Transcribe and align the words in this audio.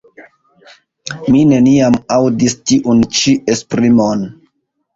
Mi 1.35 1.43
neniam 1.51 1.99
aŭdis 2.17 2.57
tiun 2.73 3.07
ĉi 3.19 3.37
esprimon. 3.57 4.29